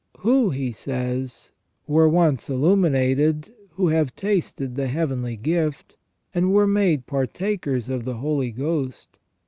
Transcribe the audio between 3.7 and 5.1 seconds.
who have tasted the